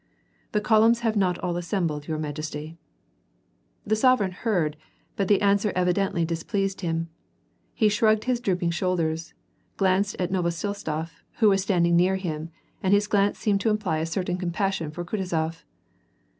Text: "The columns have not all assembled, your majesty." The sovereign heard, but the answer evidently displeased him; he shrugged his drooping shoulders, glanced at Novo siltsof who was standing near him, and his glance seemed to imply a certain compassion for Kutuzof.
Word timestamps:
"The 0.53 0.61
columns 0.61 1.01
have 1.01 1.15
not 1.15 1.37
all 1.43 1.55
assembled, 1.57 2.07
your 2.07 2.17
majesty." 2.17 2.75
The 3.85 3.95
sovereign 3.95 4.31
heard, 4.31 4.75
but 5.15 5.27
the 5.27 5.39
answer 5.43 5.71
evidently 5.75 6.25
displeased 6.25 6.81
him; 6.81 7.09
he 7.75 7.87
shrugged 7.87 8.23
his 8.23 8.39
drooping 8.39 8.71
shoulders, 8.71 9.35
glanced 9.77 10.15
at 10.17 10.31
Novo 10.31 10.49
siltsof 10.49 11.21
who 11.33 11.49
was 11.49 11.61
standing 11.61 11.95
near 11.95 12.15
him, 12.15 12.49
and 12.81 12.95
his 12.95 13.05
glance 13.05 13.37
seemed 13.37 13.61
to 13.61 13.69
imply 13.69 13.99
a 13.99 14.07
certain 14.07 14.39
compassion 14.39 14.89
for 14.89 15.05
Kutuzof. 15.05 15.65